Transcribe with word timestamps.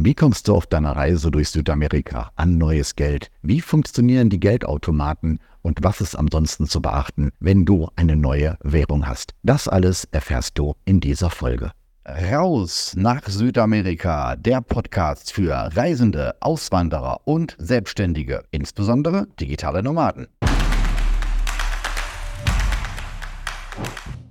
Wie 0.00 0.14
kommst 0.14 0.46
du 0.46 0.54
auf 0.54 0.68
deiner 0.68 0.94
Reise 0.94 1.32
durch 1.32 1.48
Südamerika 1.48 2.30
an 2.36 2.56
neues 2.56 2.94
Geld? 2.94 3.32
Wie 3.42 3.60
funktionieren 3.60 4.30
die 4.30 4.38
Geldautomaten? 4.38 5.40
Und 5.60 5.80
was 5.82 6.00
ist 6.00 6.14
ansonsten 6.14 6.68
zu 6.68 6.80
beachten, 6.80 7.32
wenn 7.40 7.64
du 7.64 7.88
eine 7.96 8.14
neue 8.14 8.56
Währung 8.62 9.08
hast? 9.08 9.34
Das 9.42 9.66
alles 9.66 10.04
erfährst 10.12 10.56
du 10.56 10.76
in 10.84 11.00
dieser 11.00 11.30
Folge. 11.30 11.72
Raus 12.06 12.94
nach 12.96 13.26
Südamerika, 13.26 14.36
der 14.36 14.60
Podcast 14.60 15.32
für 15.32 15.52
Reisende, 15.74 16.36
Auswanderer 16.38 17.22
und 17.24 17.56
Selbstständige, 17.58 18.44
insbesondere 18.52 19.26
digitale 19.40 19.82
Nomaden. 19.82 20.28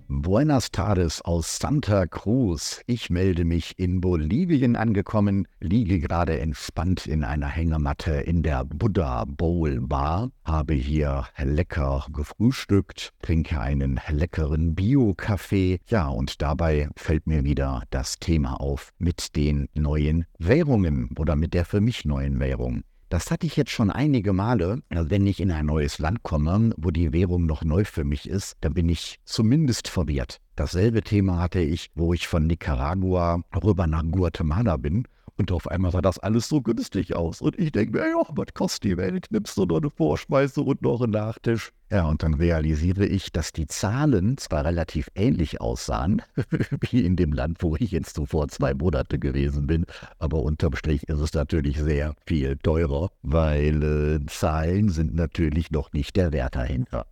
Buenas 0.10 0.72
tardes 0.72 1.22
aus 1.22 1.58
Santa 1.58 2.08
Cruz. 2.08 2.82
Ich 2.88 3.10
melde 3.10 3.44
mich 3.44 3.78
in 3.78 4.00
Bolivien 4.00 4.78
angekommen, 4.78 5.50
liege 5.60 6.00
gerade 6.00 6.40
entspannt 6.40 7.08
in 7.08 7.26
einer 7.26 7.48
Hängematte 7.48 8.14
in 8.14 8.42
der 8.42 8.64
Buddha 8.64 9.26
Bowl 9.26 9.82
Bar, 9.82 10.32
habe 10.46 10.76
hier 10.76 11.26
lecker 11.38 12.06
gefrühstückt, 12.14 13.12
trinke 13.22 13.60
einen 13.60 14.00
leckeren 14.08 14.76
Bio-Kaffee. 14.76 15.82
Ja, 15.90 16.08
und 16.08 16.42
dabei 16.42 16.88
fällt 16.96 17.28
mir 17.28 17.44
wieder 17.44 17.84
das 17.90 18.18
Thema 18.18 18.62
auf 18.62 18.94
mit 19.00 19.36
den 19.36 19.68
neuen 19.74 20.26
Währungen 20.40 21.10
oder 21.20 21.36
mit 21.36 21.54
der 21.54 21.66
für 21.66 21.82
mich 21.82 22.06
neuen 22.06 22.40
Währung. 22.40 22.84
Das 23.10 23.32
hatte 23.32 23.48
ich 23.48 23.56
jetzt 23.56 23.72
schon 23.72 23.90
einige 23.90 24.34
Male. 24.34 24.82
Also 24.90 25.10
wenn 25.10 25.26
ich 25.26 25.40
in 25.40 25.52
ein 25.52 25.68
neues 25.68 25.98
Land 25.98 26.24
komme, 26.24 26.74
wo 26.78 26.92
die 26.92 27.14
Währung 27.14 27.46
noch 27.46 27.64
neu 27.64 27.86
für 27.86 28.04
mich 28.04 28.28
ist, 28.28 28.58
dann 28.62 28.74
bin 28.74 28.90
ich 28.90 29.20
zumindest 29.24 29.88
verwirrt. 29.88 30.42
Dasselbe 30.56 31.02
Thema 31.02 31.40
hatte 31.40 31.62
ich, 31.62 31.90
wo 31.96 32.14
ich 32.14 32.28
von 32.28 32.48
Nicaragua 32.48 33.42
rüber 33.64 33.88
nach 33.88 34.04
Guatemala 34.04 34.76
bin 34.78 35.08
und 35.38 35.52
auf 35.52 35.68
einmal 35.68 35.92
sah 35.92 36.02
das 36.02 36.20
alles 36.20 36.50
so 36.50 36.62
günstig 36.62 37.16
aus. 37.16 37.42
Und 37.42 37.58
ich 37.60 37.72
denke 37.72 37.98
mir, 37.98 38.10
ja, 38.10 38.22
was 38.30 38.54
kostet 38.54 38.84
die 38.84 38.98
Welt? 38.98 39.28
Nimmst 39.30 39.56
du 39.58 39.66
noch 39.66 39.78
eine 39.78 39.90
Vorspeise 39.90 40.62
und 40.62 40.82
noch 40.82 41.02
einen 41.02 41.12
Nachtisch? 41.12 41.72
Ja, 41.90 42.08
und 42.08 42.24
dann 42.24 42.34
realisiere 42.34 43.06
ich, 43.06 43.32
dass 43.32 43.54
die 43.54 43.68
Zahlen 43.68 44.38
zwar 44.38 44.66
relativ 44.66 45.10
ähnlich 45.16 45.62
aussahen, 45.62 46.22
wie 46.90 47.06
in 47.06 47.16
dem 47.16 47.32
Land, 47.32 47.60
wo 47.62 47.76
ich 47.78 47.92
jetzt 47.92 48.16
so 48.16 48.26
vor 48.26 48.48
zwei 48.50 48.74
Monate 48.74 49.20
gewesen 49.20 49.68
bin, 49.68 49.86
aber 50.20 50.42
unterm 50.42 50.76
Strich 50.76 51.08
ist 51.08 51.20
es 51.20 51.34
natürlich 51.34 51.80
sehr 51.80 52.14
viel 52.26 52.58
teurer, 52.58 53.12
weil 53.22 53.84
äh, 53.84 54.26
Zahlen 54.26 54.90
sind 54.90 55.16
natürlich 55.16 55.72
noch 55.72 55.94
nicht 55.94 56.16
der 56.18 56.34
Wert 56.34 56.56
dahinter. 56.56 57.06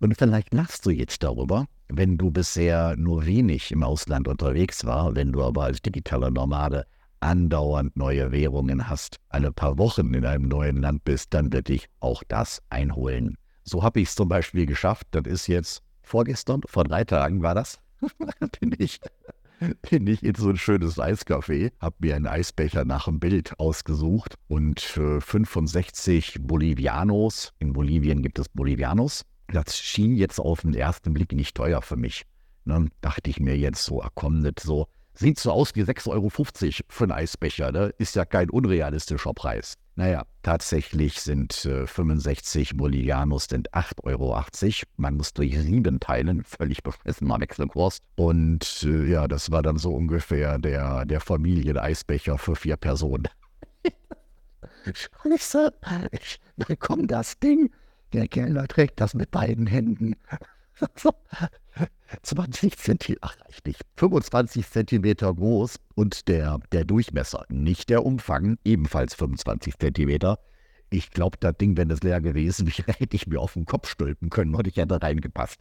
Und 0.00 0.16
vielleicht 0.16 0.52
lachst 0.52 0.84
du 0.84 0.90
jetzt 0.90 1.22
darüber, 1.22 1.66
wenn 1.88 2.18
du 2.18 2.30
bisher 2.30 2.96
nur 2.96 3.24
wenig 3.24 3.72
im 3.72 3.82
Ausland 3.82 4.28
unterwegs 4.28 4.84
war, 4.84 5.14
wenn 5.16 5.32
du 5.32 5.42
aber 5.42 5.64
als 5.64 5.80
digitaler 5.80 6.30
Nomade 6.30 6.86
andauernd 7.20 7.96
neue 7.96 8.32
Währungen 8.32 8.88
hast, 8.88 9.16
eine 9.28 9.52
paar 9.52 9.78
Wochen 9.78 10.14
in 10.14 10.24
einem 10.24 10.48
neuen 10.48 10.76
Land 10.76 11.04
bist, 11.04 11.34
dann 11.34 11.52
wird 11.52 11.68
dich 11.68 11.88
auch 12.00 12.22
das 12.28 12.62
einholen. 12.70 13.36
So 13.64 13.82
habe 13.82 14.00
ich 14.00 14.08
es 14.08 14.14
zum 14.14 14.28
Beispiel 14.28 14.66
geschafft. 14.66 15.06
Das 15.10 15.24
ist 15.26 15.46
jetzt 15.46 15.82
vorgestern, 16.02 16.62
vor 16.66 16.84
drei 16.84 17.04
Tagen 17.04 17.42
war 17.42 17.54
das, 17.54 17.78
bin 18.60 18.74
ich 18.78 19.00
bin 19.90 20.06
ich 20.06 20.22
in 20.22 20.34
so 20.34 20.50
ein 20.50 20.56
schönes 20.56 20.98
Eiscafé, 20.98 21.72
habe 21.80 21.96
mir 21.98 22.16
einen 22.16 22.26
Eisbecher 22.26 22.84
nach 22.84 23.06
dem 23.06 23.18
Bild 23.18 23.58
ausgesucht 23.58 24.36
und 24.46 24.80
für 24.80 25.20
65 25.20 26.38
Bolivianos, 26.40 27.52
in 27.58 27.72
Bolivien 27.72 28.22
gibt 28.22 28.38
es 28.38 28.48
Bolivianos, 28.48 29.24
das 29.48 29.76
schien 29.76 30.14
jetzt 30.14 30.38
auf 30.38 30.60
den 30.60 30.74
ersten 30.74 31.12
Blick 31.12 31.32
nicht 31.32 31.56
teuer 31.56 31.82
für 31.82 31.96
mich. 31.96 32.24
Ne? 32.64 32.88
Dachte 33.00 33.30
ich 33.30 33.40
mir 33.40 33.56
jetzt 33.56 33.84
so, 33.84 34.02
ach 34.02 34.10
komm, 34.14 34.40
nicht 34.40 34.60
so 34.60 34.86
Sieht 35.18 35.40
so 35.40 35.50
aus 35.50 35.74
wie 35.74 35.82
6,50 35.82 36.10
Euro 36.10 36.30
für 36.30 37.04
einen 37.04 37.10
Eisbecher, 37.12 37.72
ne? 37.72 37.92
Ist 37.98 38.14
ja 38.14 38.24
kein 38.24 38.50
unrealistischer 38.50 39.34
Preis. 39.34 39.74
Naja, 39.96 40.22
tatsächlich 40.44 41.20
sind 41.20 41.64
äh, 41.64 41.88
65 41.88 42.76
Bolivianos 42.76 43.46
sind 43.50 43.68
8,80 43.72 44.04
Euro. 44.04 44.40
Man 44.96 45.16
muss 45.16 45.34
durch 45.34 45.58
sieben 45.58 45.98
teilen, 45.98 46.44
völlig 46.44 46.84
befressener 46.84 47.40
Wechselkurs. 47.40 47.98
Und 48.14 48.84
äh, 48.84 49.10
ja, 49.10 49.26
das 49.26 49.50
war 49.50 49.62
dann 49.62 49.76
so 49.76 49.92
ungefähr 49.92 50.56
der, 50.56 51.04
der 51.04 51.20
Familieneisbecher 51.20 52.38
für 52.38 52.54
vier 52.54 52.76
Personen. 52.76 53.26
Scheiße, 54.84 55.74
ich 56.12 56.38
bekomme 56.68 57.08
das 57.08 57.40
Ding. 57.40 57.72
Der 58.12 58.28
Kellner 58.28 58.68
trägt 58.68 59.00
das 59.00 59.14
mit 59.14 59.32
beiden 59.32 59.66
Händen. 59.66 60.14
20 62.22 62.76
Zentimeter, 62.76 63.20
ach 63.22 63.36
nicht, 63.64 63.82
25 63.96 64.68
Zentimeter 64.68 65.34
groß 65.34 65.78
und 65.94 66.28
der, 66.28 66.58
der 66.72 66.84
Durchmesser, 66.84 67.44
nicht 67.48 67.90
der 67.90 68.04
Umfang, 68.04 68.58
ebenfalls 68.64 69.14
25 69.14 69.78
Zentimeter. 69.78 70.38
Ich 70.90 71.10
glaube, 71.10 71.36
das 71.38 71.56
Ding, 71.58 71.76
wenn 71.76 71.90
es 71.90 72.02
leer 72.02 72.20
gewesen 72.20 72.66
wäre, 72.66 72.92
hätte 72.98 73.16
ich 73.16 73.26
mir 73.26 73.40
auf 73.40 73.54
den 73.54 73.66
Kopf 73.66 73.88
stülpen 73.88 74.30
können 74.30 74.54
und 74.54 74.66
ich 74.66 74.76
hätte 74.76 75.00
reingepasst. 75.00 75.60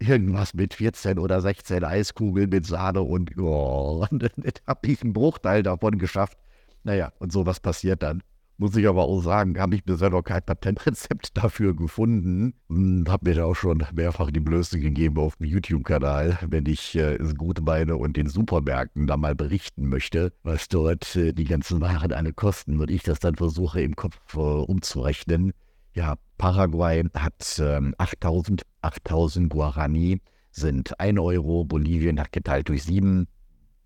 Irgendwas 0.00 0.54
mit 0.54 0.74
14 0.74 1.18
oder 1.20 1.40
16 1.40 1.84
Eiskugeln 1.84 2.50
mit 2.50 2.66
Sahne 2.66 3.02
und, 3.02 3.38
oh, 3.38 4.04
und 4.10 4.22
dann 4.22 4.52
habe 4.66 4.88
ich 4.88 5.02
einen 5.02 5.12
Bruchteil 5.12 5.62
davon 5.62 5.98
geschafft. 5.98 6.36
Naja, 6.82 7.12
und 7.18 7.32
sowas 7.32 7.60
passiert 7.60 8.02
dann. 8.02 8.22
Muss 8.56 8.76
ich 8.76 8.86
aber 8.86 9.02
auch 9.02 9.20
sagen, 9.20 9.58
habe 9.58 9.74
ich 9.74 9.84
bisher 9.84 10.10
noch 10.10 10.22
kein 10.22 10.42
Patentrezept 10.42 11.36
dafür 11.36 11.74
gefunden. 11.74 12.54
Hm, 12.68 13.04
habe 13.08 13.28
mir 13.28 13.34
da 13.34 13.44
auch 13.46 13.56
schon 13.56 13.84
mehrfach 13.92 14.30
die 14.30 14.40
Blöße 14.40 14.78
gegeben 14.78 15.18
auf 15.18 15.36
dem 15.36 15.46
YouTube-Kanal, 15.46 16.38
wenn 16.48 16.66
ich 16.66 16.94
äh, 16.94 17.16
es 17.16 17.34
gut 17.34 17.60
meine 17.62 17.96
und 17.96 18.16
den 18.16 18.28
Supermärkten 18.28 19.08
da 19.08 19.16
mal 19.16 19.34
berichten 19.34 19.88
möchte, 19.88 20.32
was 20.44 20.68
dort 20.68 21.16
äh, 21.16 21.32
die 21.32 21.44
ganzen 21.44 21.80
Waren 21.80 22.12
alle 22.12 22.32
kosten 22.32 22.80
und 22.80 22.90
ich 22.92 23.02
das 23.02 23.18
dann 23.18 23.34
versuche 23.34 23.80
im 23.80 23.96
Kopf 23.96 24.18
äh, 24.34 24.38
umzurechnen. 24.38 25.52
Ja, 25.92 26.14
Paraguay 26.38 27.04
hat 27.14 27.60
ähm, 27.60 27.94
8000, 27.98 28.62
8000 28.82 29.50
Guarani 29.50 30.20
sind 30.52 30.98
1 31.00 31.18
Euro, 31.18 31.64
Bolivien 31.64 32.20
hat 32.20 32.30
geteilt 32.30 32.68
durch 32.68 32.84
7, 32.84 33.26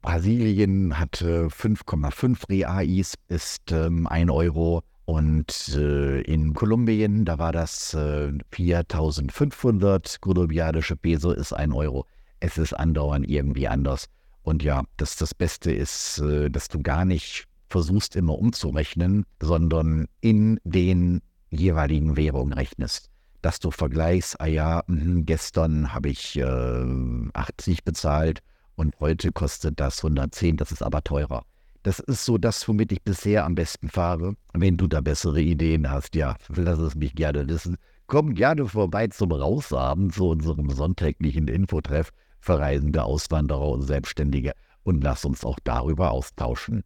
Brasilien 0.00 0.98
hat 0.98 1.16
5,5 1.22 2.48
Reais, 2.48 3.14
ist 3.28 3.72
ähm, 3.72 4.06
1 4.06 4.30
Euro. 4.30 4.82
Und 5.04 5.74
äh, 5.74 6.20
in 6.20 6.52
Kolumbien, 6.52 7.24
da 7.24 7.38
war 7.38 7.52
das 7.52 7.94
äh, 7.94 8.30
4500 8.52 10.20
kolumbianische 10.20 10.96
Peso, 10.96 11.32
ist 11.32 11.52
1 11.52 11.74
Euro. 11.74 12.06
Es 12.40 12.58
ist 12.58 12.74
andauernd 12.74 13.28
irgendwie 13.28 13.68
anders. 13.68 14.06
Und 14.42 14.62
ja, 14.62 14.84
das, 14.98 15.16
das 15.16 15.34
Beste 15.34 15.72
ist, 15.72 16.18
äh, 16.18 16.50
dass 16.50 16.68
du 16.68 16.80
gar 16.80 17.04
nicht 17.04 17.46
versuchst 17.70 18.16
immer 18.16 18.38
umzurechnen, 18.38 19.24
sondern 19.40 20.06
in 20.20 20.60
den 20.64 21.20
jeweiligen 21.50 22.16
Währungen 22.16 22.52
rechnest. 22.52 23.10
Dass 23.42 23.60
du 23.60 23.70
vergleichst, 23.70 24.40
ah 24.40 24.46
ja, 24.46 24.82
mh, 24.86 25.22
gestern 25.24 25.92
habe 25.92 26.10
ich 26.10 26.42
80 26.42 27.78
äh, 27.78 27.82
bezahlt 27.84 28.42
und 28.78 28.94
heute 29.00 29.32
kostet 29.32 29.80
das 29.80 30.04
110, 30.04 30.56
das 30.56 30.70
ist 30.70 30.82
aber 30.82 31.02
teurer. 31.02 31.42
Das 31.82 31.98
ist 31.98 32.24
so 32.24 32.38
das, 32.38 32.66
womit 32.68 32.92
ich 32.92 33.02
bisher 33.02 33.44
am 33.44 33.54
besten 33.54 33.88
fahre. 33.88 34.34
Wenn 34.52 34.76
du 34.76 34.86
da 34.86 35.00
bessere 35.00 35.40
Ideen 35.40 35.90
hast, 35.90 36.14
ja, 36.14 36.36
lass 36.48 36.78
es 36.78 36.94
mich 36.94 37.14
gerne 37.14 37.48
wissen. 37.48 37.76
Komm 38.06 38.34
gerne 38.34 38.66
vorbei 38.66 39.08
zum 39.08 39.32
Rausabend 39.32 40.14
zu 40.14 40.28
unserem 40.28 40.70
sonntäglichen 40.70 41.48
Infotreff 41.48 42.10
für 42.40 42.58
reisende 42.58 43.02
Auswanderer 43.02 43.68
und 43.68 43.82
Selbstständige 43.82 44.52
und 44.84 45.02
lass 45.02 45.24
uns 45.24 45.44
auch 45.44 45.58
darüber 45.64 46.12
austauschen. 46.12 46.84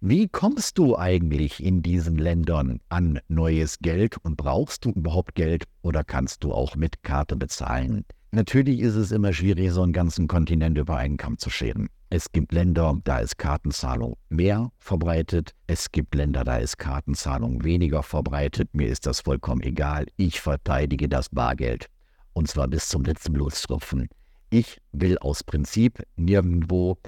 Wie 0.00 0.28
kommst 0.28 0.78
du 0.78 0.96
eigentlich 0.96 1.62
in 1.62 1.82
diesen 1.82 2.16
Ländern 2.16 2.80
an 2.88 3.20
neues 3.28 3.78
Geld 3.80 4.16
und 4.22 4.36
brauchst 4.36 4.84
du 4.84 4.90
überhaupt 4.90 5.34
Geld 5.34 5.64
oder 5.82 6.04
kannst 6.04 6.42
du 6.42 6.52
auch 6.52 6.74
mit 6.76 7.02
Karte 7.02 7.36
bezahlen? 7.36 8.04
Natürlich 8.34 8.80
ist 8.80 8.96
es 8.96 9.12
immer 9.12 9.32
schwierig, 9.32 9.70
so 9.70 9.82
einen 9.82 9.92
ganzen 9.92 10.26
Kontinent 10.26 10.76
über 10.76 10.96
einen 10.96 11.16
Kamm 11.16 11.38
zu 11.38 11.50
scheren. 11.50 11.88
Es 12.10 12.32
gibt 12.32 12.50
Länder, 12.52 12.98
da 13.04 13.18
ist 13.18 13.38
Kartenzahlung 13.38 14.16
mehr 14.28 14.72
verbreitet. 14.76 15.52
Es 15.68 15.92
gibt 15.92 16.16
Länder, 16.16 16.42
da 16.42 16.56
ist 16.56 16.76
Kartenzahlung 16.76 17.62
weniger 17.62 18.02
verbreitet. 18.02 18.70
Mir 18.72 18.88
ist 18.88 19.06
das 19.06 19.20
vollkommen 19.20 19.60
egal. 19.62 20.06
Ich 20.16 20.40
verteidige 20.40 21.08
das 21.08 21.28
Bargeld. 21.28 21.86
Und 22.32 22.48
zwar 22.48 22.66
bis 22.66 22.88
zum 22.88 23.04
letzten 23.04 23.34
Blutstropfen. 23.34 24.08
Ich 24.50 24.80
will 24.90 25.16
aus 25.18 25.44
Prinzip 25.44 26.02
nirgendwo 26.16 26.98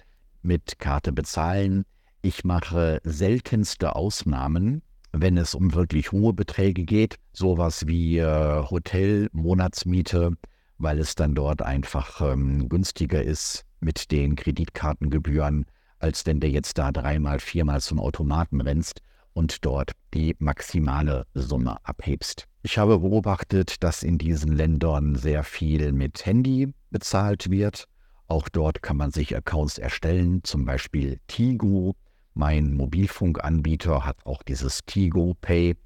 mit 0.43 0.79
Karte 0.79 1.13
bezahlen. 1.13 1.87
Ich 2.23 2.45
mache 2.45 3.01
seltenste 3.03 3.97
Ausnahmen, 3.97 4.81
wenn 5.11 5.39
es 5.39 5.57
um 5.57 5.75
wirklich 5.75 6.13
hohe 6.13 6.33
Beträge 6.33 6.85
geht. 6.85 7.17
Sowas 7.33 7.89
wie 7.89 8.19
äh, 8.19 8.63
Hotel, 8.71 9.29
Monatsmiete, 9.33 10.37
weil 10.79 10.99
es 10.99 11.15
dann 11.15 11.35
dort 11.35 11.63
einfach 11.63 12.21
ähm, 12.21 12.69
günstiger 12.69 13.23
ist 13.23 13.65
mit 13.81 14.11
den 14.11 14.37
Kreditkartengebühren, 14.37 15.67
als 15.99 16.27
wenn 16.27 16.41
du 16.41 16.47
jetzt 16.47 16.79
da 16.79 16.93
dreimal, 16.93 17.41
viermal 17.41 17.81
zum 17.81 18.01
Automaten 18.01 18.61
rennst 18.61 19.01
und 19.33 19.65
dort 19.65 19.93
die 20.15 20.35
maximale 20.39 21.27
Summe 21.35 21.77
abhebst. 21.85 22.47
Ich 22.63 22.79
habe 22.79 22.99
beobachtet, 22.99 23.83
dass 23.83 24.03
in 24.03 24.19
diesen 24.19 24.53
Ländern 24.53 25.15
sehr 25.15 25.45
viel 25.45 25.93
mit 25.93 26.25
Handy 26.25 26.73
bezahlt 26.91 27.51
wird. 27.51 27.85
Auch 28.29 28.49
dort 28.49 28.83
kann 28.83 28.97
man 28.97 29.13
sich 29.13 29.37
Accounts 29.37 29.79
erstellen, 29.79 30.43
zum 30.43 30.65
Beispiel 30.65 31.21
Tigu. 31.29 31.93
Mein 32.35 32.75
Mobilfunkanbieter 32.75 34.05
hat 34.05 34.17
auch 34.25 34.43
dieses 34.43 34.81
Tigo 34.85 35.35
Pay. 35.41 35.77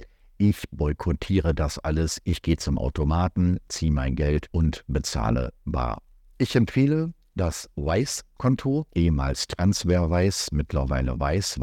Ich 0.42 0.62
boykottiere 0.70 1.54
das 1.54 1.78
alles. 1.78 2.18
Ich 2.24 2.40
gehe 2.40 2.56
zum 2.56 2.78
Automaten, 2.78 3.58
ziehe 3.68 3.92
mein 3.92 4.16
Geld 4.16 4.48
und 4.52 4.84
bezahle 4.86 5.52
bar. 5.66 6.00
Ich 6.38 6.56
empfehle 6.56 7.12
das 7.34 7.68
Weiß-Konto, 7.76 8.86
ehemals 8.94 9.48
Transferweiß, 9.48 10.52
mittlerweile 10.52 11.20
weiß. 11.20 11.58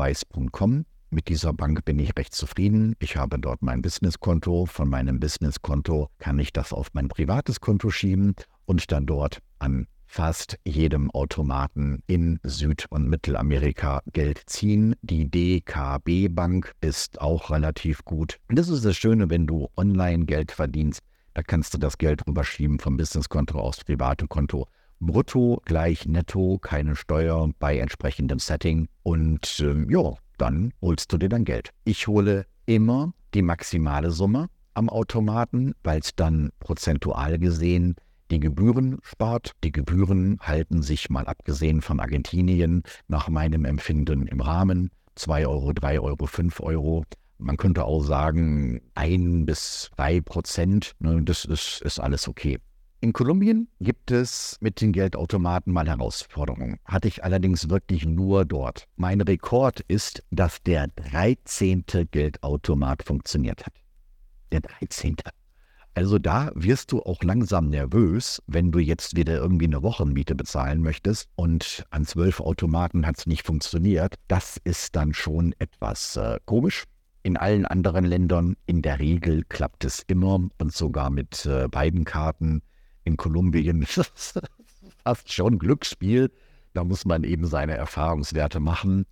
Mit 1.09 1.27
dieser 1.27 1.53
Bank 1.53 1.85
bin 1.85 1.97
ich 1.97 2.15
recht 2.15 2.35
zufrieden. 2.35 2.94
Ich 3.00 3.18
habe 3.18 3.39
dort 3.39 3.63
mein 3.63 3.81
Businesskonto. 3.81 4.68
Von 4.68 4.89
meinem 4.89 5.19
Businesskonto 5.19 6.12
kann 6.19 6.38
ich 6.38 6.53
das 6.53 6.71
auf 6.71 6.89
mein 6.94 7.07
privates 7.07 7.59
Konto 7.59 7.89
schieben 7.89 8.35
und 8.65 8.91
dann 8.91 9.07
dort 9.07 9.39
an 9.57 9.88
fast 10.07 10.57
jedem 10.65 11.12
Automaten 11.12 12.01
in 12.07 12.39
Süd- 12.44 12.86
und 12.89 13.07
Mittelamerika 13.07 14.01
Geld 14.13 14.42
ziehen. 14.48 14.95
Die 15.01 15.30
DKB 15.30 16.30
Bank 16.30 16.74
ist 16.81 17.21
auch 17.21 17.51
relativ 17.51 18.04
gut. 18.06 18.38
Das 18.50 18.69
ist 18.69 18.86
das 18.86 18.98
Schöne, 18.98 19.30
wenn 19.30 19.45
du 19.45 19.69
online 19.77 20.25
Geld 20.25 20.51
verdienst. 20.51 21.01
Da 21.33 21.44
kannst 21.44 21.74
du 21.74 21.77
das 21.77 21.98
Geld 21.98 22.25
rüberschieben 22.25 22.80
vom 22.80 22.98
Businesskonto 22.98 23.59
aufs 23.59 23.83
private 23.83 24.27
Konto. 24.27 24.68
Brutto 25.00 25.62
gleich 25.65 26.07
netto, 26.07 26.57
keine 26.57 26.95
Steuer 26.95 27.51
bei 27.59 27.77
entsprechendem 27.77 28.39
Setting. 28.39 28.88
Und 29.04 29.59
äh, 29.59 29.86
ja, 29.92 30.13
dann 30.39 30.74
holst 30.81 31.13
du 31.13 31.18
dir 31.18 31.30
dein 31.30 31.45
Geld. 31.45 31.71
Ich 31.83 32.07
hole 32.07 32.45
immer 32.65 33.13
die 33.33 33.44
maximale 33.44 34.09
Summe 34.09 34.48
am 34.74 34.89
Automaten, 34.89 35.74
weil 35.83 36.00
es 36.00 36.15
dann 36.15 36.50
prozentual 36.59 37.38
gesehen 37.38 37.95
die 38.31 38.39
Gebühren 38.39 39.00
spart. 39.03 39.51
Die 39.63 39.71
Gebühren 39.71 40.38
halten 40.41 40.81
sich 40.81 41.09
mal 41.09 41.25
abgesehen 41.25 41.81
von 41.81 42.00
Argentinien 42.00 42.83
nach 43.07 43.29
meinem 43.29 43.65
Empfinden 43.65 44.27
im 44.27 44.41
Rahmen. 44.41 44.91
2 45.15 45.47
Euro, 45.47 45.74
3 45.74 46.00
Euro, 46.00 46.25
5 46.25 46.59
Euro. 46.59 47.03
Man 47.39 47.57
könnte 47.57 47.85
auch 47.85 48.03
sagen, 48.03 48.81
ein 48.95 49.45
bis 49.45 49.91
drei 49.95 50.21
Prozent. 50.21 50.94
Ne, 51.00 51.21
das 51.24 51.45
ist, 51.45 51.81
ist 51.83 52.00
alles 52.00 52.27
okay. 52.27 52.59
In 53.00 53.13
Kolumbien 53.13 53.68
gibt 53.79 54.09
es 54.09 54.57
mit 54.59 54.81
den 54.81 54.91
Geldautomaten 54.91 55.71
mal 55.71 55.88
Herausforderungen. 55.88 56.80
Hatte 56.83 57.07
ich 57.07 57.23
allerdings 57.23 57.69
wirklich 57.69 58.07
nur 58.07 58.44
dort. 58.44 58.85
Mein 58.95 59.21
Rekord 59.21 59.81
ist, 59.81 60.23
dass 60.31 60.63
der 60.63 60.88
13. 60.88 61.85
Geldautomat 62.09 63.03
funktioniert 63.03 63.68
hat. 63.68 63.73
Der 64.51 64.62
13. 64.62 65.18
Also 65.97 66.19
da 66.19 66.51
wirst 66.53 66.91
du 66.91 67.01
auch 67.01 67.23
langsam 67.23 67.69
nervös, 67.69 68.39
wenn 68.45 68.71
du 68.71 68.77
jetzt 68.77 69.15
wieder 69.15 69.38
irgendwie 69.38 69.65
eine 69.65 69.81
Wochenmiete 69.81 70.35
bezahlen 70.35 70.83
möchtest 70.83 71.27
und 71.35 71.88
an 71.89 72.05
zwölf 72.05 72.39
Automaten 72.39 73.07
hat 73.07 73.17
es 73.17 73.25
nicht 73.25 73.44
funktioniert. 73.44 74.13
Das 74.27 74.57
ist 74.63 74.95
dann 74.95 75.15
schon 75.15 75.55
etwas 75.57 76.15
äh, 76.15 76.38
komisch. 76.45 76.83
In 77.23 77.35
allen 77.35 77.65
anderen 77.65 78.05
Ländern 78.05 78.57
in 78.67 78.83
der 78.83 78.99
Regel 78.99 79.44
klappt 79.49 79.85
es 79.85 80.03
immer 80.05 80.39
und 80.59 80.71
sogar 80.71 81.09
mit 81.09 81.47
äh, 81.47 81.67
beiden 81.67 82.05
Karten 82.05 82.61
in 83.03 83.17
Kolumbien 83.17 83.83
fast 85.03 85.33
schon 85.33 85.57
Glücksspiel. 85.57 86.29
Da 86.75 86.83
muss 86.83 87.05
man 87.05 87.23
eben 87.23 87.47
seine 87.47 87.73
Erfahrungswerte 87.75 88.59
machen, 88.59 89.07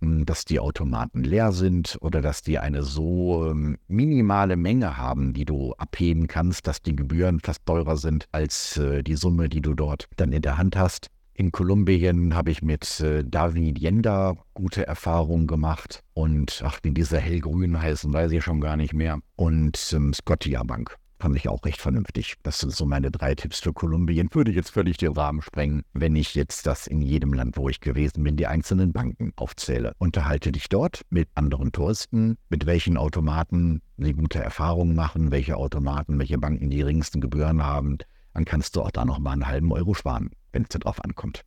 dass 0.00 0.44
die 0.44 0.60
Automaten 0.60 1.24
leer 1.24 1.52
sind 1.52 1.96
oder 2.00 2.20
dass 2.20 2.42
die 2.42 2.58
eine 2.58 2.82
so 2.82 3.50
ähm, 3.50 3.78
minimale 3.88 4.56
Menge 4.56 4.96
haben, 4.96 5.32
die 5.32 5.44
du 5.44 5.72
abheben 5.74 6.26
kannst, 6.26 6.66
dass 6.66 6.82
die 6.82 6.96
Gebühren 6.96 7.40
fast 7.40 7.64
teurer 7.66 7.96
sind 7.96 8.26
als 8.32 8.76
äh, 8.76 9.02
die 9.02 9.16
Summe, 9.16 9.48
die 9.48 9.62
du 9.62 9.74
dort 9.74 10.08
dann 10.16 10.32
in 10.32 10.42
der 10.42 10.58
Hand 10.58 10.76
hast. 10.76 11.08
In 11.36 11.50
Kolumbien 11.50 12.34
habe 12.34 12.50
ich 12.50 12.62
mit 12.62 13.00
äh, 13.00 13.24
David 13.24 13.80
Yenda 13.80 14.36
gute 14.54 14.86
Erfahrungen 14.86 15.46
gemacht 15.46 16.04
und 16.12 16.62
ach, 16.64 16.78
wie 16.82 16.92
diese 16.92 17.18
hellgrün 17.18 17.80
heißen, 17.80 18.12
weiß 18.12 18.30
ich 18.32 18.44
schon 18.44 18.60
gar 18.60 18.76
nicht 18.76 18.94
mehr. 18.94 19.18
Und 19.36 19.92
ähm, 19.94 20.12
Scotia 20.12 20.62
Bank 20.62 20.96
fand 21.24 21.36
ich 21.36 21.48
auch 21.48 21.64
recht 21.64 21.80
vernünftig. 21.80 22.34
Das 22.42 22.58
sind 22.58 22.70
so 22.70 22.84
meine 22.84 23.10
drei 23.10 23.34
Tipps 23.34 23.60
für 23.60 23.72
Kolumbien. 23.72 24.28
Würde 24.30 24.50
jetzt 24.50 24.68
völlig 24.68 24.98
den 24.98 25.12
Rahmen 25.12 25.40
sprengen, 25.40 25.82
wenn 25.94 26.16
ich 26.16 26.34
jetzt 26.34 26.66
das 26.66 26.86
in 26.86 27.00
jedem 27.00 27.32
Land, 27.32 27.56
wo 27.56 27.70
ich 27.70 27.80
gewesen 27.80 28.22
bin, 28.24 28.36
die 28.36 28.46
einzelnen 28.46 28.92
Banken 28.92 29.32
aufzähle. 29.36 29.94
Unterhalte 29.96 30.52
dich 30.52 30.68
dort 30.68 31.00
mit 31.08 31.30
anderen 31.34 31.72
Touristen, 31.72 32.36
mit 32.50 32.66
welchen 32.66 32.98
Automaten 32.98 33.80
sie 33.96 34.12
gute 34.12 34.38
Erfahrungen 34.38 34.94
machen, 34.94 35.30
welche 35.30 35.56
Automaten, 35.56 36.18
welche 36.18 36.36
Banken 36.36 36.68
die 36.68 36.76
geringsten 36.76 37.22
Gebühren 37.22 37.62
haben. 37.62 37.96
Dann 38.34 38.44
kannst 38.44 38.76
du 38.76 38.82
auch 38.82 38.90
da 38.90 39.06
nochmal 39.06 39.32
einen 39.32 39.46
halben 39.46 39.72
Euro 39.72 39.94
sparen, 39.94 40.28
wenn 40.52 40.64
es 40.64 40.68
darauf 40.68 41.02
ankommt. 41.02 41.40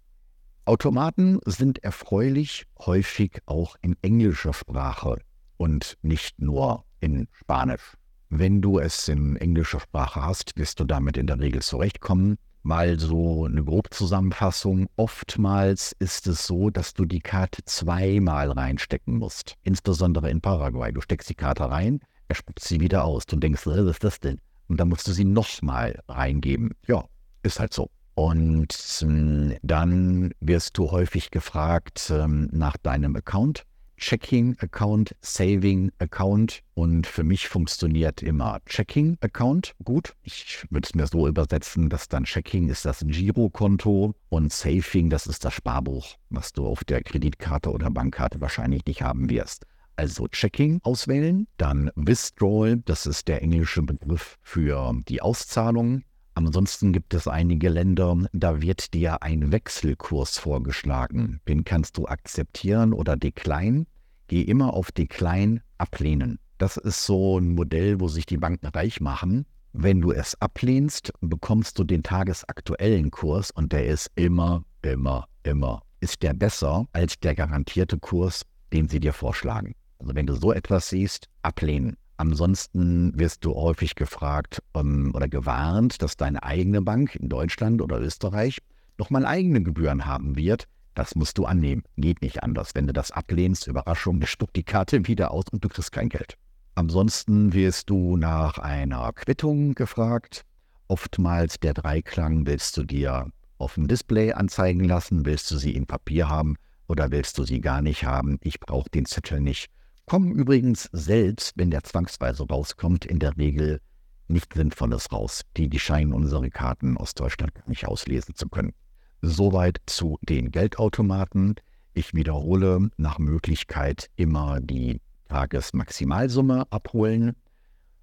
Automaten 0.65 1.37
sind 1.45 1.83
erfreulich 1.83 2.65
häufig 2.79 3.43
auch 3.45 3.75
in 3.83 3.95
englischer 4.01 4.53
Sprache 4.53 5.19
und 5.57 5.99
nicht 6.01 6.41
nur 6.41 6.83
in 6.99 7.27
Spanisch. 7.31 7.96
Wenn 8.29 8.61
du 8.61 8.79
es 8.79 9.07
in 9.07 9.37
englischer 9.37 9.79
Sprache 9.79 10.25
hast, 10.25 10.57
wirst 10.57 10.79
du 10.79 10.83
damit 10.83 11.15
in 11.15 11.27
der 11.27 11.39
Regel 11.39 11.61
zurechtkommen. 11.61 12.37
Mal 12.61 12.99
so 12.99 13.45
eine 13.45 13.63
Grobzusammenfassung. 13.63 14.87
Oftmals 14.97 15.95
ist 15.99 16.27
es 16.27 16.45
so, 16.45 16.69
dass 16.69 16.93
du 16.93 17.05
die 17.05 17.21
Karte 17.21 17.63
zweimal 17.63 18.51
reinstecken 18.51 19.17
musst. 19.17 19.55
Insbesondere 19.63 20.29
in 20.29 20.41
Paraguay. 20.41 20.91
Du 20.91 20.99
steckst 20.99 21.29
die 21.29 21.35
Karte 21.35 21.69
rein, 21.69 22.01
er 22.27 22.35
spuckt 22.35 22.59
sie 22.59 22.81
wieder 22.81 23.05
aus. 23.05 23.25
Du 23.25 23.37
denkst, 23.37 23.65
was 23.65 23.77
ist 23.77 24.03
das 24.03 24.19
denn? 24.19 24.39
Und 24.67 24.81
dann 24.81 24.89
musst 24.89 25.07
du 25.07 25.13
sie 25.13 25.23
nochmal 25.23 26.01
reingeben. 26.09 26.73
Ja, 26.87 27.05
ist 27.43 27.61
halt 27.61 27.73
so. 27.73 27.89
Und 28.15 28.75
ähm, 29.03 29.55
dann 29.61 30.33
wirst 30.41 30.77
du 30.77 30.91
häufig 30.91 31.31
gefragt 31.31 32.11
ähm, 32.13 32.49
nach 32.51 32.75
deinem 32.75 33.15
Account. 33.15 33.63
Checking-Account, 33.97 35.15
Saving-Account 35.21 36.63
und 36.75 37.07
für 37.07 37.23
mich 37.23 37.47
funktioniert 37.47 38.21
immer 38.21 38.59
Checking-Account 38.65 39.75
gut. 39.83 40.13
Ich 40.23 40.65
würde 40.69 40.87
es 40.87 40.95
mir 40.95 41.07
so 41.07 41.27
übersetzen, 41.27 41.89
dass 41.89 42.07
dann 42.07 42.23
Checking 42.23 42.69
ist 42.69 42.85
das 42.85 43.03
Girokonto 43.05 44.13
und 44.29 44.53
Saving, 44.53 45.09
das 45.09 45.27
ist 45.27 45.43
das 45.45 45.53
Sparbuch, 45.53 46.15
was 46.29 46.53
du 46.53 46.65
auf 46.65 46.83
der 46.83 47.03
Kreditkarte 47.03 47.71
oder 47.71 47.89
Bankkarte 47.89 48.39
wahrscheinlich 48.39 48.85
nicht 48.85 49.01
haben 49.01 49.29
wirst. 49.29 49.65
Also 49.95 50.27
Checking 50.27 50.79
auswählen, 50.83 51.47
dann 51.57 51.89
Withdrawal, 51.95 52.77
das 52.85 53.07
ist 53.07 53.27
der 53.27 53.41
englische 53.41 53.81
Begriff 53.81 54.37
für 54.43 54.93
die 55.07 55.23
Auszahlung. 55.23 56.03
Ansonsten 56.37 56.93
gibt 56.93 57.15
es 57.15 57.27
einige 57.27 57.67
Länder, 57.67 58.15
da 58.31 58.61
wird 58.61 58.93
dir 58.93 59.23
ein 59.23 59.51
Wechselkurs 59.51 60.37
vorgeschlagen. 60.37 61.41
Den 61.47 61.63
kannst 61.63 61.97
du 61.97 62.05
akzeptieren 62.05 62.93
oder 62.93 63.17
decline. 63.17 63.87
Geh 64.27 64.43
immer 64.43 64.75
auf 64.75 64.91
Decline 64.91 65.63
ablehnen. 65.79 66.37
Das 66.59 66.77
ist 66.77 67.03
so 67.07 67.39
ein 67.39 67.55
Modell, 67.55 67.99
wo 67.99 68.07
sich 68.07 68.27
die 68.27 68.37
Banken 68.37 68.67
reich 68.67 69.01
machen. 69.01 69.47
Wenn 69.73 69.99
du 69.99 70.11
es 70.11 70.39
ablehnst, 70.39 71.11
bekommst 71.21 71.79
du 71.79 71.83
den 71.83 72.03
tagesaktuellen 72.03 73.09
Kurs 73.09 73.49
und 73.49 73.71
der 73.71 73.87
ist 73.87 74.11
immer, 74.13 74.63
immer, 74.83 75.27
immer, 75.41 75.81
ist 76.01 76.21
der 76.21 76.35
besser 76.35 76.85
als 76.91 77.19
der 77.19 77.33
garantierte 77.33 77.97
Kurs, 77.97 78.43
den 78.73 78.87
sie 78.87 78.99
dir 78.99 79.13
vorschlagen. 79.13 79.73
Also 79.97 80.13
wenn 80.13 80.27
du 80.27 80.35
so 80.35 80.53
etwas 80.53 80.89
siehst, 80.89 81.29
ablehnen. 81.41 81.97
Ansonsten 82.17 83.17
wirst 83.17 83.45
du 83.45 83.53
häufig 83.53 83.93
gefragt 83.93 84.63
um, 84.73 85.13
oder 85.13 85.27
gewarnt, 85.27 86.01
dass 86.01 86.17
deine 86.17 86.41
eigene 86.41 86.81
Bank 86.81 87.15
in 87.15 87.29
Deutschland 87.29 87.81
oder 87.81 88.01
Österreich 88.01 88.57
nochmal 88.97 89.25
eigene 89.25 89.61
Gebühren 89.61 90.05
haben 90.07 90.35
wird. 90.35 90.67
Das 90.95 91.15
musst 91.15 91.37
du 91.37 91.45
annehmen. 91.45 91.83
Geht 91.95 92.23
nicht 92.23 92.41
anders. 92.41 92.73
Wenn 92.73 92.87
du 92.87 92.93
das 92.93 93.11
ablehnst, 93.11 93.67
Überraschung, 93.67 94.25
spuckt 94.25 94.55
die 94.55 94.63
Karte 94.63 95.07
wieder 95.07 95.29
aus 95.29 95.45
und 95.51 95.63
du 95.63 95.69
kriegst 95.69 95.91
kein 95.91 96.09
Geld. 96.09 96.37
Ansonsten 96.73 97.53
wirst 97.53 97.91
du 97.91 98.17
nach 98.17 98.57
einer 98.57 99.13
Quittung 99.13 99.75
gefragt. 99.75 100.43
Oftmals 100.87 101.59
der 101.59 101.75
Dreiklang 101.75 102.47
willst 102.47 102.77
du 102.77 102.83
dir 102.83 103.27
auf 103.59 103.75
dem 103.75 103.87
Display 103.87 104.33
anzeigen 104.33 104.83
lassen, 104.83 105.25
willst 105.25 105.51
du 105.51 105.57
sie 105.57 105.75
in 105.75 105.85
Papier 105.85 106.29
haben 106.29 106.55
oder 106.87 107.11
willst 107.11 107.37
du 107.37 107.43
sie 107.43 107.61
gar 107.61 107.81
nicht 107.83 108.05
haben. 108.05 108.39
Ich 108.41 108.59
brauche 108.59 108.89
den 108.89 109.05
Zettel 109.05 109.39
nicht 109.39 109.69
kommen 110.07 110.31
übrigens 110.31 110.89
selbst, 110.93 111.53
wenn 111.57 111.69
der 111.69 111.83
zwangsweise 111.83 112.47
rauskommt, 112.47 113.05
in 113.05 113.19
der 113.19 113.37
Regel 113.37 113.81
nicht 114.27 114.53
Sinnvolles 114.53 115.11
raus. 115.11 115.43
Die, 115.57 115.69
die 115.69 115.79
scheinen 115.79 116.13
unsere 116.13 116.49
Karten 116.49 116.97
aus 116.97 117.13
Deutschland 117.13 117.51
nicht 117.67 117.85
auslesen 117.85 118.33
zu 118.33 118.49
können. 118.49 118.73
Soweit 119.21 119.79
zu 119.85 120.17
den 120.21 120.51
Geldautomaten. 120.51 121.55
Ich 121.93 122.13
wiederhole 122.13 122.89
nach 122.97 123.19
Möglichkeit 123.19 124.09
immer 124.15 124.59
die 124.61 125.01
Tagesmaximalsumme 125.27 126.65
abholen. 126.71 127.35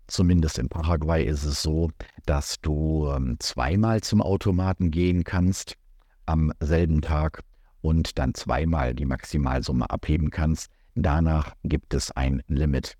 Zumindest 0.06 0.58
in 0.58 0.68
Paraguay 0.68 1.24
ist 1.24 1.44
es 1.44 1.62
so, 1.62 1.90
dass 2.26 2.60
du 2.60 3.08
ähm, 3.08 3.36
zweimal 3.38 4.02
zum 4.02 4.20
Automaten 4.20 4.90
gehen 4.90 5.24
kannst 5.24 5.76
am 6.26 6.52
selben 6.60 7.00
Tag 7.00 7.40
und 7.80 8.18
dann 8.18 8.34
zweimal 8.34 8.94
die 8.94 9.06
Maximalsumme 9.06 9.88
abheben 9.88 10.30
kannst. 10.30 10.70
Danach 10.94 11.54
gibt 11.64 11.94
es 11.94 12.10
ein 12.12 12.42
Limit. 12.46 12.96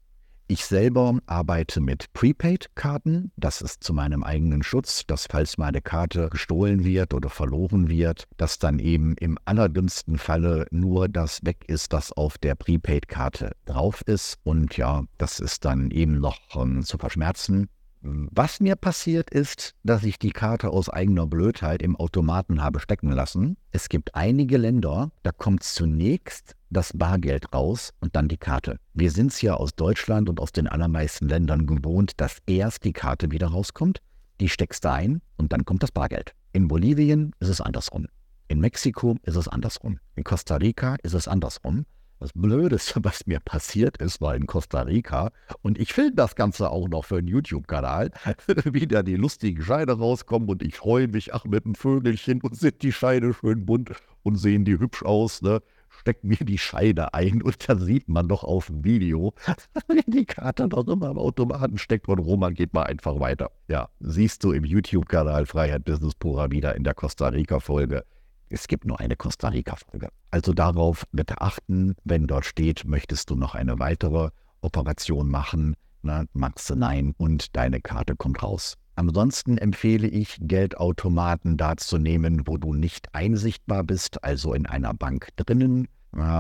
Ich 0.46 0.66
selber 0.66 1.18
arbeite 1.26 1.80
mit 1.80 2.12
Prepaid-Karten. 2.12 3.32
Das 3.36 3.62
ist 3.62 3.82
zu 3.82 3.94
meinem 3.94 4.22
eigenen 4.22 4.62
Schutz, 4.62 5.06
dass 5.06 5.26
falls 5.26 5.56
meine 5.56 5.80
Karte 5.80 6.28
gestohlen 6.28 6.84
wird 6.84 7.14
oder 7.14 7.30
verloren 7.30 7.88
wird, 7.88 8.24
dass 8.36 8.58
dann 8.58 8.78
eben 8.78 9.16
im 9.16 9.38
allerdümmsten 9.46 10.18
Falle 10.18 10.66
nur 10.70 11.08
das 11.08 11.40
weg 11.44 11.64
ist, 11.66 11.94
das 11.94 12.12
auf 12.12 12.36
der 12.36 12.56
Prepaid-Karte 12.56 13.52
drauf 13.64 14.02
ist. 14.02 14.36
Und 14.44 14.76
ja, 14.76 15.04
das 15.16 15.40
ist 15.40 15.64
dann 15.64 15.90
eben 15.90 16.20
noch 16.20 16.38
ähm, 16.56 16.82
zu 16.82 16.98
verschmerzen. 16.98 17.70
Was 18.02 18.60
mir 18.60 18.76
passiert 18.76 19.30
ist, 19.30 19.74
dass 19.82 20.04
ich 20.04 20.18
die 20.18 20.32
Karte 20.32 20.68
aus 20.68 20.90
eigener 20.90 21.26
Blödheit 21.26 21.80
im 21.80 21.96
Automaten 21.96 22.62
habe 22.62 22.80
stecken 22.80 23.10
lassen. 23.10 23.56
Es 23.70 23.88
gibt 23.88 24.14
einige 24.14 24.58
Länder, 24.58 25.10
da 25.22 25.32
kommt 25.32 25.62
zunächst 25.62 26.54
das 26.74 26.92
Bargeld 26.94 27.54
raus 27.54 27.92
und 28.00 28.16
dann 28.16 28.28
die 28.28 28.36
Karte. 28.36 28.78
Wir 28.92 29.10
sind 29.10 29.32
es 29.32 29.40
ja 29.40 29.54
aus 29.54 29.74
Deutschland 29.74 30.28
und 30.28 30.40
aus 30.40 30.52
den 30.52 30.66
allermeisten 30.66 31.28
Ländern 31.28 31.66
gewohnt, 31.66 32.12
dass 32.18 32.38
erst 32.46 32.84
die 32.84 32.92
Karte 32.92 33.30
wieder 33.30 33.46
rauskommt, 33.46 34.00
die 34.40 34.48
steckst 34.48 34.84
du 34.84 34.90
ein 34.90 35.22
und 35.36 35.52
dann 35.52 35.64
kommt 35.64 35.82
das 35.82 35.92
Bargeld. 35.92 36.32
In 36.52 36.68
Bolivien 36.68 37.32
ist 37.40 37.48
es 37.48 37.60
andersrum. 37.60 38.06
In 38.48 38.60
Mexiko 38.60 39.16
ist 39.22 39.36
es 39.36 39.48
andersrum. 39.48 39.98
In 40.16 40.24
Costa 40.24 40.56
Rica 40.56 40.96
ist 41.02 41.14
es 41.14 41.28
andersrum. 41.28 41.86
Das 42.20 42.32
Blödeste, 42.32 43.02
was 43.04 43.26
mir 43.26 43.40
passiert 43.40 43.98
ist, 43.98 44.20
war 44.20 44.34
in 44.34 44.46
Costa 44.46 44.82
Rica. 44.82 45.30
Und 45.62 45.78
ich 45.78 45.92
filme 45.92 46.14
das 46.14 46.34
Ganze 46.34 46.70
auch 46.70 46.88
noch 46.88 47.04
für 47.04 47.18
einen 47.18 47.28
YouTube-Kanal, 47.28 48.10
wie 48.64 48.86
da 48.86 49.02
die 49.02 49.16
lustigen 49.16 49.62
Scheine 49.62 49.92
rauskommen. 49.92 50.48
Und 50.48 50.62
ich 50.62 50.76
freue 50.76 51.08
mich, 51.08 51.34
ach, 51.34 51.44
mit 51.44 51.64
dem 51.64 51.74
Vögelchen 51.74 52.40
und 52.40 52.56
sind 52.56 52.82
die 52.82 52.92
Scheine 52.92 53.34
schön 53.34 53.66
bunt 53.66 53.92
und 54.22 54.36
sehen 54.36 54.64
die 54.64 54.78
hübsch 54.78 55.02
aus. 55.02 55.42
Ne? 55.42 55.60
Steck 56.04 56.22
mir 56.22 56.36
die 56.36 56.58
Scheine 56.58 57.14
ein 57.14 57.40
und 57.40 57.66
da 57.66 57.78
sieht 57.78 58.10
man 58.10 58.28
doch 58.28 58.44
auf 58.44 58.66
dem 58.66 58.84
Video, 58.84 59.32
wie 59.88 60.02
die 60.06 60.26
Karte 60.26 60.68
noch 60.68 60.86
immer 60.86 61.10
im 61.10 61.16
Automaten 61.16 61.78
steckt 61.78 62.08
und 62.10 62.18
Roman 62.18 62.52
geht 62.52 62.74
mal 62.74 62.82
einfach 62.82 63.20
weiter. 63.20 63.50
Ja, 63.68 63.88
siehst 64.00 64.44
du 64.44 64.52
im 64.52 64.64
YouTube-Kanal 64.66 65.46
Freiheit 65.46 65.86
Business 65.86 66.14
Pura 66.14 66.50
wieder 66.50 66.76
in 66.76 66.84
der 66.84 66.92
Costa 66.92 67.28
Rica-Folge. 67.28 68.04
Es 68.50 68.68
gibt 68.68 68.84
nur 68.84 69.00
eine 69.00 69.16
Costa 69.16 69.48
Rica-Folge. 69.48 70.10
Also 70.30 70.52
darauf 70.52 71.06
bitte 71.12 71.40
achten, 71.40 71.94
wenn 72.04 72.26
dort 72.26 72.44
steht, 72.44 72.84
möchtest 72.84 73.30
du 73.30 73.34
noch 73.34 73.54
eine 73.54 73.78
weitere 73.78 74.28
Operation 74.60 75.30
machen, 75.30 75.74
na, 76.02 76.24
machst 76.34 76.68
du 76.68 76.74
nein 76.74 77.14
und 77.16 77.56
deine 77.56 77.80
Karte 77.80 78.14
kommt 78.14 78.42
raus. 78.42 78.76
Ansonsten 78.96 79.58
empfehle 79.58 80.06
ich, 80.06 80.38
Geldautomaten 80.40 81.56
da 81.56 81.76
zu 81.76 81.98
nehmen, 81.98 82.46
wo 82.46 82.58
du 82.58 82.72
nicht 82.74 83.08
einsichtbar 83.12 83.82
bist, 83.84 84.22
also 84.22 84.54
in 84.54 84.66
einer 84.66 84.94
Bank 84.94 85.28
drinnen. 85.36 85.88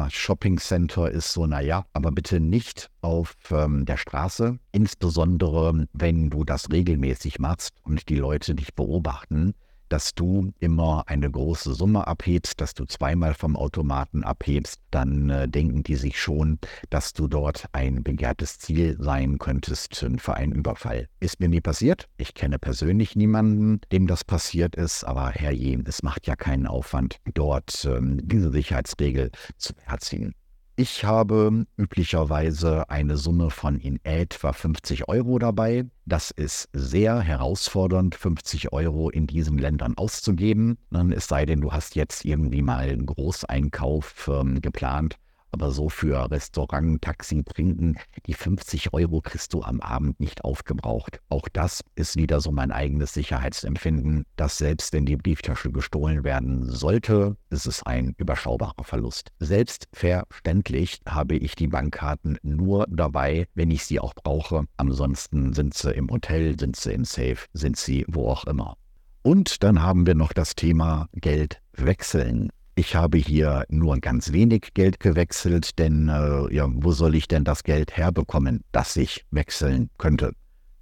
Shopping 0.08 0.58
Center 0.58 1.10
ist 1.10 1.32
so, 1.32 1.46
naja, 1.46 1.84
aber 1.92 2.12
bitte 2.12 2.38
nicht 2.38 2.90
auf 3.00 3.34
ähm, 3.50 3.84
der 3.84 3.96
Straße, 3.96 4.60
insbesondere 4.70 5.88
wenn 5.92 6.30
du 6.30 6.44
das 6.44 6.70
regelmäßig 6.70 7.40
machst 7.40 7.74
und 7.82 8.08
die 8.08 8.14
Leute 8.14 8.54
dich 8.54 8.74
beobachten 8.74 9.54
dass 9.94 10.12
du 10.12 10.52
immer 10.58 11.04
eine 11.06 11.30
große 11.30 11.72
Summe 11.72 12.08
abhebst, 12.08 12.60
dass 12.60 12.74
du 12.74 12.84
zweimal 12.84 13.32
vom 13.32 13.54
Automaten 13.54 14.24
abhebst, 14.24 14.80
dann 14.90 15.30
äh, 15.30 15.48
denken 15.48 15.84
die 15.84 15.94
sich 15.94 16.20
schon, 16.20 16.58
dass 16.90 17.12
du 17.12 17.28
dort 17.28 17.66
ein 17.70 18.02
begehrtes 18.02 18.58
Ziel 18.58 18.96
sein 18.98 19.38
könntest 19.38 20.04
für 20.18 20.34
einen 20.34 20.50
Überfall. 20.50 21.08
Ist 21.20 21.38
mir 21.38 21.48
nie 21.48 21.60
passiert. 21.60 22.08
Ich 22.16 22.34
kenne 22.34 22.58
persönlich 22.58 23.14
niemanden, 23.14 23.82
dem 23.92 24.08
das 24.08 24.24
passiert 24.24 24.74
ist, 24.74 25.04
aber 25.04 25.30
herrje, 25.30 25.80
es 25.86 26.02
macht 26.02 26.26
ja 26.26 26.34
keinen 26.34 26.66
Aufwand, 26.66 27.18
dort 27.32 27.84
ähm, 27.84 28.18
diese 28.20 28.50
Sicherheitsregel 28.50 29.30
zu 29.58 29.74
beherzigen. 29.74 30.34
Ich 30.76 31.04
habe 31.04 31.66
üblicherweise 31.76 32.90
eine 32.90 33.16
Summe 33.16 33.50
von 33.50 33.78
in 33.78 34.00
etwa 34.04 34.52
50 34.52 35.08
Euro 35.08 35.38
dabei. 35.38 35.84
Das 36.04 36.32
ist 36.32 36.68
sehr 36.72 37.20
herausfordernd, 37.20 38.16
50 38.16 38.72
Euro 38.72 39.08
in 39.08 39.28
diesen 39.28 39.56
Ländern 39.56 39.96
auszugeben. 39.96 40.76
Es 41.14 41.28
sei 41.28 41.46
denn, 41.46 41.60
du 41.60 41.72
hast 41.72 41.94
jetzt 41.94 42.24
irgendwie 42.24 42.62
mal 42.62 42.88
einen 42.88 43.06
Großeinkauf 43.06 44.28
ähm, 44.28 44.60
geplant 44.60 45.16
aber 45.54 45.70
so 45.70 45.88
für 45.88 46.32
Restaurant, 46.32 47.00
Taxi, 47.00 47.44
Trinken, 47.44 47.96
die 48.26 48.34
50 48.34 48.92
Euro 48.92 49.20
kriegst 49.20 49.54
du 49.54 49.62
am 49.62 49.80
Abend 49.80 50.18
nicht 50.18 50.42
aufgebraucht. 50.42 51.20
Auch 51.28 51.48
das 51.48 51.80
ist 51.94 52.16
wieder 52.16 52.40
so 52.40 52.50
mein 52.50 52.72
eigenes 52.72 53.14
Sicherheitsempfinden, 53.14 54.24
dass 54.34 54.58
selbst 54.58 54.92
wenn 54.92 55.06
die 55.06 55.16
Brieftasche 55.16 55.70
gestohlen 55.70 56.24
werden 56.24 56.68
sollte, 56.68 57.36
ist 57.50 57.66
es 57.66 57.84
ein 57.84 58.14
überschaubarer 58.18 58.82
Verlust. 58.82 59.30
Selbstverständlich 59.38 60.98
habe 61.08 61.36
ich 61.36 61.54
die 61.54 61.68
Bankkarten 61.68 62.36
nur 62.42 62.86
dabei, 62.88 63.46
wenn 63.54 63.70
ich 63.70 63.84
sie 63.84 64.00
auch 64.00 64.14
brauche. 64.14 64.64
Ansonsten 64.76 65.52
sind 65.52 65.74
sie 65.74 65.92
im 65.92 66.10
Hotel, 66.10 66.58
sind 66.58 66.74
sie 66.74 66.94
im 66.94 67.04
Safe, 67.04 67.38
sind 67.52 67.76
sie 67.76 68.04
wo 68.08 68.28
auch 68.28 68.44
immer. 68.46 68.76
Und 69.22 69.62
dann 69.62 69.80
haben 69.80 70.06
wir 70.06 70.14
noch 70.16 70.32
das 70.32 70.56
Thema 70.56 71.08
Geld 71.14 71.62
wechseln. 71.72 72.50
Ich 72.76 72.96
habe 72.96 73.18
hier 73.18 73.64
nur 73.68 73.98
ganz 73.98 74.32
wenig 74.32 74.74
Geld 74.74 74.98
gewechselt, 74.98 75.78
denn 75.78 76.08
äh, 76.08 76.52
ja, 76.52 76.66
wo 76.68 76.90
soll 76.90 77.14
ich 77.14 77.28
denn 77.28 77.44
das 77.44 77.62
Geld 77.62 77.96
herbekommen, 77.96 78.64
das 78.72 78.96
ich 78.96 79.24
wechseln 79.30 79.90
könnte? 79.96 80.32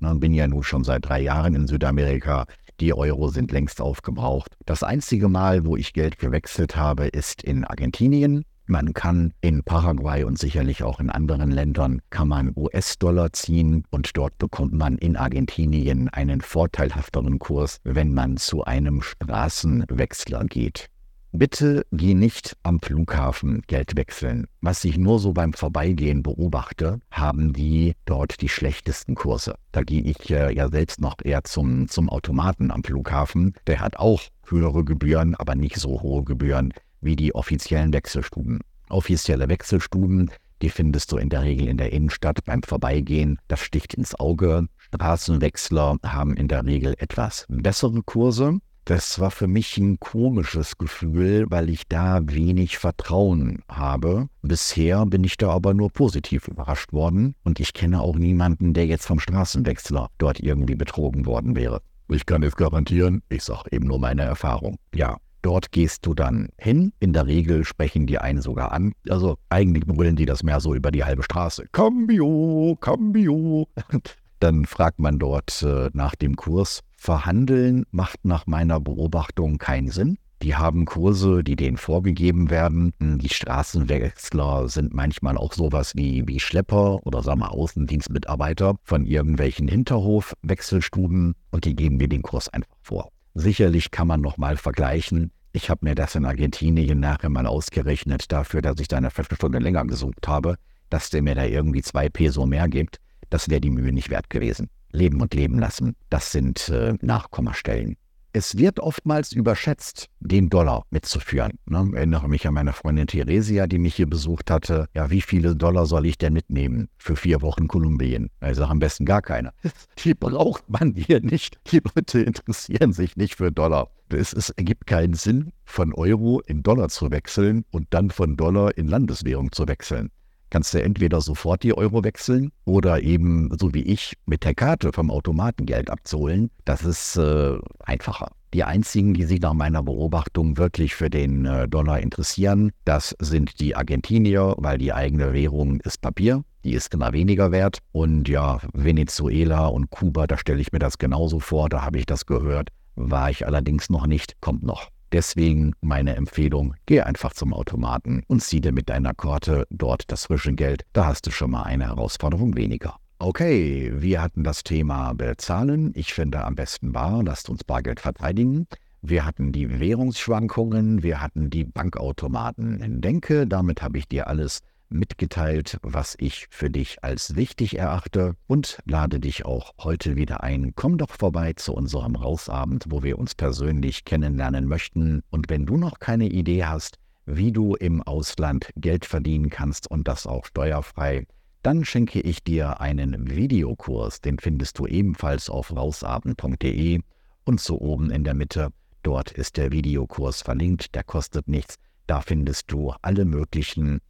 Ich 0.00 0.18
bin 0.18 0.32
ja 0.32 0.48
nun 0.48 0.62
schon 0.62 0.84
seit 0.84 1.06
drei 1.06 1.20
Jahren 1.20 1.54
in 1.54 1.66
Südamerika. 1.66 2.46
Die 2.80 2.94
Euro 2.94 3.28
sind 3.28 3.52
längst 3.52 3.82
aufgebraucht. 3.82 4.56
Das 4.64 4.82
einzige 4.82 5.28
Mal, 5.28 5.66
wo 5.66 5.76
ich 5.76 5.92
Geld 5.92 6.18
gewechselt 6.18 6.76
habe, 6.76 7.08
ist 7.08 7.42
in 7.42 7.64
Argentinien. 7.64 8.44
Man 8.66 8.94
kann 8.94 9.34
in 9.42 9.62
Paraguay 9.62 10.24
und 10.24 10.38
sicherlich 10.38 10.82
auch 10.82 10.98
in 10.98 11.10
anderen 11.10 11.50
Ländern 11.50 12.00
kann 12.08 12.28
man 12.28 12.52
US-Dollar 12.56 13.34
ziehen 13.34 13.84
und 13.90 14.16
dort 14.16 14.38
bekommt 14.38 14.72
man 14.72 14.96
in 14.96 15.16
Argentinien 15.16 16.08
einen 16.08 16.40
vorteilhafteren 16.40 17.38
Kurs, 17.38 17.80
wenn 17.84 18.14
man 18.14 18.38
zu 18.38 18.64
einem 18.64 19.02
Straßenwechsler 19.02 20.46
geht. 20.46 20.88
Bitte 21.34 21.86
geh 21.92 22.12
nicht 22.12 22.58
am 22.62 22.78
Flughafen 22.78 23.62
Geld 23.66 23.96
wechseln. 23.96 24.48
Was 24.60 24.84
ich 24.84 24.98
nur 24.98 25.18
so 25.18 25.32
beim 25.32 25.54
Vorbeigehen 25.54 26.22
beobachte, 26.22 27.00
haben 27.10 27.54
die 27.54 27.94
dort 28.04 28.42
die 28.42 28.50
schlechtesten 28.50 29.14
Kurse. 29.14 29.54
Da 29.72 29.82
gehe 29.82 30.02
ich 30.02 30.30
äh, 30.30 30.54
ja 30.54 30.68
selbst 30.68 31.00
noch 31.00 31.16
eher 31.24 31.42
zum, 31.44 31.88
zum 31.88 32.10
Automaten 32.10 32.70
am 32.70 32.84
Flughafen. 32.84 33.54
Der 33.66 33.80
hat 33.80 33.96
auch 33.96 34.20
höhere 34.46 34.84
Gebühren, 34.84 35.34
aber 35.34 35.54
nicht 35.54 35.76
so 35.76 36.02
hohe 36.02 36.22
Gebühren 36.22 36.74
wie 37.00 37.16
die 37.16 37.34
offiziellen 37.34 37.94
Wechselstuben. 37.94 38.60
Offizielle 38.90 39.48
Wechselstuben, 39.48 40.30
die 40.60 40.68
findest 40.68 41.12
du 41.12 41.16
in 41.16 41.30
der 41.30 41.44
Regel 41.44 41.66
in 41.66 41.78
der 41.78 41.94
Innenstadt 41.94 42.44
beim 42.44 42.62
Vorbeigehen. 42.62 43.38
Das 43.48 43.60
sticht 43.60 43.94
ins 43.94 44.14
Auge. 44.14 44.66
Straßenwechsler 44.76 45.96
haben 46.04 46.36
in 46.36 46.48
der 46.48 46.66
Regel 46.66 46.94
etwas 46.98 47.46
bessere 47.48 48.02
Kurse. 48.02 48.60
Das 48.84 49.20
war 49.20 49.30
für 49.30 49.46
mich 49.46 49.78
ein 49.78 50.00
komisches 50.00 50.76
Gefühl, 50.76 51.46
weil 51.48 51.70
ich 51.70 51.86
da 51.86 52.20
wenig 52.24 52.78
Vertrauen 52.78 53.62
habe. 53.68 54.28
Bisher 54.42 55.06
bin 55.06 55.22
ich 55.22 55.36
da 55.36 55.50
aber 55.50 55.72
nur 55.72 55.90
positiv 55.90 56.48
überrascht 56.48 56.92
worden 56.92 57.36
und 57.44 57.60
ich 57.60 57.74
kenne 57.74 58.00
auch 58.00 58.16
niemanden, 58.16 58.74
der 58.74 58.86
jetzt 58.86 59.06
vom 59.06 59.20
Straßenwechsler 59.20 60.08
dort 60.18 60.40
irgendwie 60.40 60.74
betrogen 60.74 61.26
worden 61.26 61.54
wäre. 61.54 61.80
Ich 62.08 62.26
kann 62.26 62.42
es 62.42 62.56
garantieren, 62.56 63.22
ich 63.28 63.44
sage 63.44 63.70
eben 63.70 63.86
nur 63.86 64.00
meine 64.00 64.22
Erfahrung. 64.22 64.78
Ja, 64.94 65.18
Dort 65.42 65.72
gehst 65.72 66.06
du 66.06 66.14
dann 66.14 66.50
hin. 66.56 66.92
In 67.00 67.12
der 67.12 67.26
Regel 67.26 67.64
sprechen 67.64 68.06
die 68.06 68.18
einen 68.18 68.40
sogar 68.40 68.70
an. 68.70 68.92
Also 69.08 69.38
eigentlich 69.48 69.84
brüllen 69.84 70.14
die 70.14 70.24
das 70.24 70.44
mehr 70.44 70.60
so 70.60 70.72
über 70.72 70.92
die 70.92 71.02
halbe 71.02 71.24
Straße. 71.24 71.66
Cambio, 71.72 72.78
Cambio. 72.80 73.66
Dann 74.38 74.66
fragt 74.66 75.00
man 75.00 75.18
dort 75.18 75.62
äh, 75.62 75.90
nach 75.94 76.14
dem 76.14 76.36
Kurs. 76.36 76.80
Verhandeln 77.02 77.84
macht 77.90 78.24
nach 78.24 78.46
meiner 78.46 78.78
Beobachtung 78.78 79.58
keinen 79.58 79.90
Sinn. 79.90 80.18
Die 80.40 80.54
haben 80.54 80.84
Kurse, 80.84 81.42
die 81.42 81.56
denen 81.56 81.76
vorgegeben 81.76 82.48
werden. 82.48 82.92
Die 83.00 83.28
Straßenwechsler 83.28 84.68
sind 84.68 84.94
manchmal 84.94 85.36
auch 85.36 85.52
sowas 85.52 85.96
wie, 85.96 86.28
wie 86.28 86.38
Schlepper 86.38 87.04
oder 87.04 87.24
sagen 87.24 87.40
wir 87.40 87.50
Außendienstmitarbeiter 87.50 88.76
von 88.84 89.04
irgendwelchen 89.04 89.66
Hinterhofwechselstuben 89.66 91.34
und 91.50 91.64
die 91.64 91.74
geben 91.74 91.96
mir 91.96 92.08
den 92.08 92.22
Kurs 92.22 92.48
einfach 92.48 92.76
vor. 92.82 93.08
Sicherlich 93.34 93.90
kann 93.90 94.06
man 94.06 94.20
nochmal 94.20 94.56
vergleichen. 94.56 95.32
Ich 95.52 95.70
habe 95.70 95.84
mir 95.84 95.96
das 95.96 96.14
in 96.14 96.24
Argentinien 96.24 97.00
nachher 97.00 97.30
mal 97.30 97.48
ausgerechnet 97.48 98.30
dafür, 98.30 98.62
dass 98.62 98.78
ich 98.78 98.86
da 98.86 98.98
eine 98.98 99.10
Viertelstunde 99.10 99.58
länger 99.58 99.84
gesucht 99.86 100.28
habe, 100.28 100.54
dass 100.88 101.10
der 101.10 101.22
mir 101.22 101.34
da 101.34 101.46
irgendwie 101.46 101.82
zwei 101.82 102.08
Peso 102.08 102.46
mehr 102.46 102.68
gibt 102.68 103.01
das 103.32 103.48
wäre 103.48 103.60
die 103.60 103.70
Mühe 103.70 103.92
nicht 103.92 104.10
wert 104.10 104.30
gewesen. 104.30 104.68
Leben 104.90 105.20
und 105.22 105.32
leben 105.32 105.58
lassen, 105.58 105.96
das 106.10 106.32
sind 106.32 106.68
äh, 106.68 106.94
Nachkommastellen. 107.00 107.96
Es 108.34 108.56
wird 108.56 108.80
oftmals 108.80 109.32
überschätzt, 109.32 110.08
den 110.20 110.48
Dollar 110.48 110.84
mitzuführen. 110.90 111.58
Ne? 111.66 111.86
Ich 111.90 111.96
erinnere 111.96 112.28
mich 112.28 112.46
an 112.46 112.54
meine 112.54 112.72
Freundin 112.72 113.06
Theresia, 113.06 113.66
die 113.66 113.78
mich 113.78 113.94
hier 113.94 114.08
besucht 114.08 114.50
hatte. 114.50 114.86
Ja, 114.94 115.10
wie 115.10 115.20
viele 115.20 115.54
Dollar 115.54 115.84
soll 115.84 116.06
ich 116.06 116.16
denn 116.16 116.32
mitnehmen 116.32 116.88
für 116.96 117.14
vier 117.14 117.42
Wochen 117.42 117.68
Kolumbien? 117.68 118.30
Ich 118.40 118.56
sage 118.56 118.70
am 118.70 118.78
besten 118.78 119.04
gar 119.04 119.20
keine. 119.20 119.52
Die 119.98 120.14
braucht 120.14 120.68
man 120.70 120.94
hier 120.94 121.20
nicht. 121.20 121.58
Die 121.70 121.82
Leute 121.94 122.20
interessieren 122.20 122.94
sich 122.94 123.16
nicht 123.16 123.34
für 123.36 123.52
Dollar. 123.52 123.90
Es, 124.10 124.32
es 124.32 124.48
ergibt 124.50 124.86
keinen 124.86 125.14
Sinn, 125.14 125.52
von 125.64 125.92
Euro 125.92 126.40
in 126.40 126.62
Dollar 126.62 126.88
zu 126.88 127.10
wechseln 127.10 127.64
und 127.70 127.88
dann 127.90 128.10
von 128.10 128.36
Dollar 128.36 128.76
in 128.78 128.88
Landeswährung 128.88 129.52
zu 129.52 129.68
wechseln. 129.68 130.10
Kannst 130.52 130.74
du 130.74 130.82
entweder 130.82 131.22
sofort 131.22 131.62
die 131.62 131.74
Euro 131.74 132.04
wechseln 132.04 132.52
oder 132.66 133.02
eben, 133.02 133.50
so 133.58 133.72
wie 133.72 133.82
ich, 133.82 134.12
mit 134.26 134.44
der 134.44 134.54
Karte 134.54 134.92
vom 134.92 135.10
Automaten 135.10 135.64
Geld 135.64 135.88
abzuholen. 135.88 136.50
Das 136.66 136.84
ist 136.84 137.16
äh, 137.16 137.56
einfacher. 137.80 138.28
Die 138.52 138.62
einzigen, 138.62 139.14
die 139.14 139.24
sich 139.24 139.40
nach 139.40 139.54
meiner 139.54 139.82
Beobachtung 139.82 140.58
wirklich 140.58 140.94
für 140.94 141.08
den 141.08 141.46
äh, 141.46 141.66
Dollar 141.66 142.00
interessieren, 142.00 142.70
das 142.84 143.16
sind 143.18 143.60
die 143.60 143.74
Argentinier, 143.74 144.54
weil 144.58 144.76
die 144.76 144.92
eigene 144.92 145.32
Währung 145.32 145.80
ist 145.80 146.02
Papier. 146.02 146.44
Die 146.64 146.74
ist 146.74 146.92
immer 146.92 147.14
weniger 147.14 147.50
wert. 147.50 147.78
Und 147.92 148.28
ja, 148.28 148.58
Venezuela 148.74 149.68
und 149.68 149.88
Kuba, 149.88 150.26
da 150.26 150.36
stelle 150.36 150.60
ich 150.60 150.70
mir 150.70 150.80
das 150.80 150.98
genauso 150.98 151.40
vor. 151.40 151.70
Da 151.70 151.80
habe 151.82 151.98
ich 151.98 152.04
das 152.04 152.26
gehört. 152.26 152.68
War 152.94 153.30
ich 153.30 153.46
allerdings 153.46 153.88
noch 153.88 154.06
nicht, 154.06 154.38
kommt 154.42 154.62
noch. 154.64 154.90
Deswegen 155.12 155.74
meine 155.82 156.16
Empfehlung, 156.16 156.74
geh 156.86 157.02
einfach 157.02 157.34
zum 157.34 157.52
Automaten 157.52 158.22
und 158.28 158.42
zieh 158.42 158.62
dir 158.62 158.72
mit 158.72 158.88
deiner 158.88 159.12
Karte 159.12 159.66
dort 159.68 160.10
das 160.10 160.26
frische 160.26 160.54
Geld. 160.54 160.84
Da 160.94 161.04
hast 161.04 161.26
du 161.26 161.30
schon 161.30 161.50
mal 161.50 161.64
eine 161.64 161.88
Herausforderung 161.88 162.56
weniger. 162.56 162.96
Okay, 163.18 163.92
wir 163.94 164.22
hatten 164.22 164.42
das 164.42 164.64
Thema 164.64 165.12
Bezahlen. 165.12 165.92
Ich 165.94 166.14
finde 166.14 166.44
am 166.44 166.54
besten 166.54 166.94
war, 166.94 167.22
lasst 167.22 167.50
uns 167.50 167.62
Bargeld 167.62 168.00
verteidigen. 168.00 168.66
Wir 169.02 169.26
hatten 169.26 169.52
die 169.52 169.80
Währungsschwankungen, 169.80 171.02
wir 171.02 171.20
hatten 171.20 171.50
die 171.50 171.64
Bankautomaten. 171.64 173.00
Denke, 173.00 173.46
damit 173.46 173.82
habe 173.82 173.98
ich 173.98 174.08
dir 174.08 174.28
alles 174.28 174.60
mitgeteilt, 174.92 175.78
was 175.82 176.16
ich 176.18 176.46
für 176.50 176.70
dich 176.70 177.02
als 177.02 177.36
wichtig 177.36 177.78
erachte 177.78 178.34
und 178.46 178.78
lade 178.84 179.20
dich 179.20 179.44
auch 179.44 179.72
heute 179.78 180.16
wieder 180.16 180.42
ein. 180.42 180.72
Komm 180.74 180.98
doch 180.98 181.10
vorbei 181.10 181.52
zu 181.54 181.74
unserem 181.74 182.16
Rausabend, 182.16 182.86
wo 182.88 183.02
wir 183.02 183.18
uns 183.18 183.34
persönlich 183.34 184.04
kennenlernen 184.04 184.66
möchten. 184.66 185.22
Und 185.30 185.50
wenn 185.50 185.66
du 185.66 185.76
noch 185.76 185.98
keine 185.98 186.28
Idee 186.28 186.64
hast, 186.64 186.98
wie 187.26 187.52
du 187.52 187.74
im 187.74 188.02
Ausland 188.02 188.70
Geld 188.76 189.04
verdienen 189.04 189.50
kannst 189.50 189.90
und 189.90 190.08
das 190.08 190.26
auch 190.26 190.46
steuerfrei, 190.46 191.26
dann 191.62 191.84
schenke 191.84 192.20
ich 192.20 192.42
dir 192.42 192.80
einen 192.80 193.30
Videokurs, 193.30 194.20
den 194.20 194.38
findest 194.38 194.78
du 194.78 194.86
ebenfalls 194.86 195.48
auf 195.48 195.74
rausabend.de 195.74 197.00
und 197.44 197.60
so 197.60 197.80
oben 197.80 198.10
in 198.10 198.24
der 198.24 198.34
Mitte. 198.34 198.70
Dort 199.04 199.30
ist 199.30 199.56
der 199.56 199.72
Videokurs 199.72 200.42
verlinkt, 200.42 200.94
der 200.94 201.04
kostet 201.04 201.48
nichts. 201.48 201.76
Da 202.06 202.20
findest 202.20 202.70
du 202.72 202.92
alle 203.02 203.24
möglichen 203.24 204.00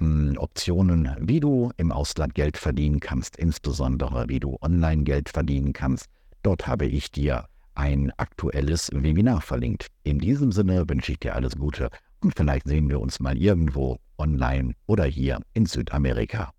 Optionen, 0.00 1.14
wie 1.20 1.40
du 1.40 1.70
im 1.76 1.92
Ausland 1.92 2.34
Geld 2.34 2.56
verdienen 2.56 3.00
kannst, 3.00 3.36
insbesondere 3.36 4.28
wie 4.28 4.40
du 4.40 4.56
online 4.60 5.04
Geld 5.04 5.28
verdienen 5.28 5.72
kannst. 5.72 6.06
Dort 6.42 6.66
habe 6.66 6.86
ich 6.86 7.10
dir 7.10 7.46
ein 7.74 8.12
aktuelles 8.16 8.90
Webinar 8.92 9.40
verlinkt. 9.40 9.88
In 10.02 10.18
diesem 10.18 10.52
Sinne 10.52 10.88
wünsche 10.88 11.12
ich 11.12 11.18
dir 11.18 11.34
alles 11.34 11.56
Gute 11.56 11.90
und 12.20 12.34
vielleicht 12.36 12.66
sehen 12.66 12.88
wir 12.88 13.00
uns 13.00 13.20
mal 13.20 13.36
irgendwo 13.36 13.98
online 14.18 14.74
oder 14.86 15.04
hier 15.04 15.40
in 15.54 15.66
Südamerika. 15.66 16.52